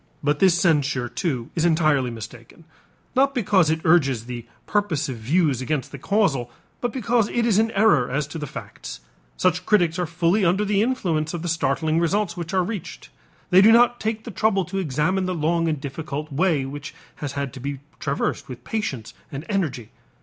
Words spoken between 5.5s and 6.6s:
against the causal